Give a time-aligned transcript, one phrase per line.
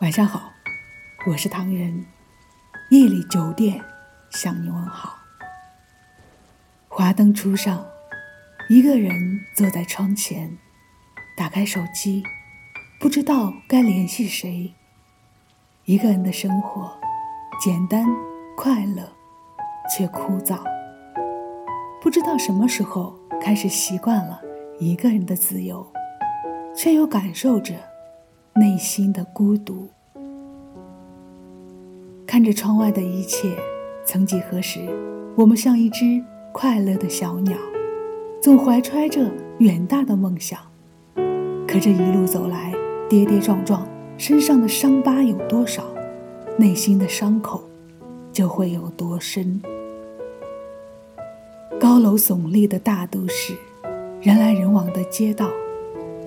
[0.00, 0.50] 晚上好，
[1.26, 2.06] 我是唐人。
[2.88, 3.84] 夜里九点
[4.30, 5.18] 向你问好。
[6.88, 7.84] 华灯初上，
[8.70, 9.12] 一个人
[9.54, 10.56] 坐在窗前，
[11.36, 12.22] 打开手机，
[12.98, 14.72] 不知道该联系谁。
[15.84, 16.98] 一个人的生活，
[17.60, 18.06] 简单
[18.56, 19.06] 快乐，
[19.94, 20.58] 却枯燥。
[22.00, 24.40] 不知道什么时候开始习惯了
[24.78, 25.86] 一个人的自由，
[26.74, 27.89] 却又感受着。
[28.60, 29.88] 内心的孤独，
[32.26, 33.48] 看着窗外的一切。
[34.04, 34.80] 曾几何时，
[35.34, 37.56] 我们像一只快乐的小鸟，
[38.42, 40.60] 总怀揣着远大的梦想。
[41.66, 42.74] 可这一路走来，
[43.08, 45.82] 跌跌撞撞，身上的伤疤有多少，
[46.58, 47.64] 内心的伤口
[48.30, 49.58] 就会有多深。
[51.80, 53.54] 高楼耸立的大都市，
[54.20, 55.48] 人来人往的街道，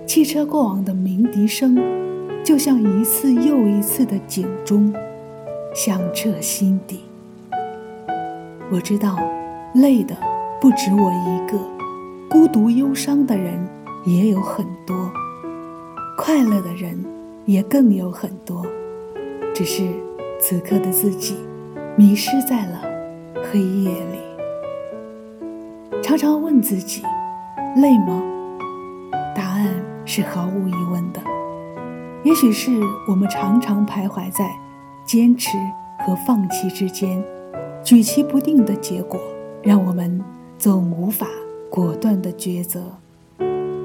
[0.07, 2.01] 汽车过往的鸣笛声。
[2.43, 4.93] 就像一次又一次的警钟，
[5.73, 6.99] 响彻心底。
[8.69, 9.17] 我知道，
[9.75, 10.13] 累的
[10.59, 11.57] 不止我一个，
[12.29, 13.57] 孤独忧伤的人
[14.05, 15.09] 也有很多，
[16.17, 17.01] 快乐的人
[17.45, 18.65] 也更有很多。
[19.55, 19.87] 只是
[20.39, 21.37] 此刻的自己，
[21.95, 22.81] 迷失在了
[23.49, 24.19] 黑夜里。
[26.01, 27.03] 常常问自己，
[27.77, 28.21] 累吗？
[29.33, 29.69] 答案
[30.05, 31.21] 是毫无疑问的。
[32.23, 32.71] 也许是
[33.07, 34.49] 我们常常徘徊在
[35.05, 35.57] 坚持
[35.99, 37.21] 和放弃之间，
[37.83, 39.19] 举棋不定的结果，
[39.61, 40.23] 让我们
[40.57, 41.27] 总无法
[41.69, 42.81] 果断的抉择。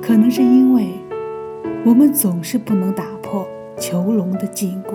[0.01, 0.89] 可能是因为
[1.85, 4.95] 我们总是不能打破囚笼的禁锢，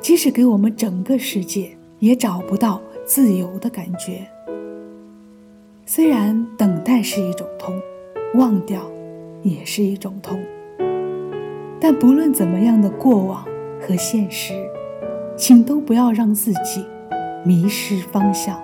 [0.00, 4.26] 即使给我们整个世界，也找不到自由的感觉。
[5.86, 7.74] 虽然等待是一种痛，
[8.34, 8.82] 忘掉
[9.42, 10.38] 也是一种痛。
[11.80, 13.44] 但不论怎么样的过往
[13.80, 14.54] 和现实，
[15.36, 16.84] 请都不要让自己
[17.44, 18.58] 迷失方向。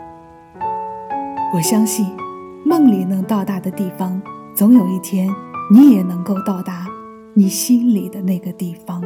[1.54, 2.06] 我相信，
[2.64, 4.20] 梦里能到达的地方，
[4.54, 5.28] 总有一天
[5.70, 6.86] 你也能够到达
[7.34, 9.02] 你心里的那个地方。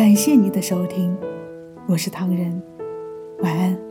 [0.00, 1.14] 感谢你的收听，
[1.86, 2.62] 我是唐人，
[3.42, 3.89] 晚安。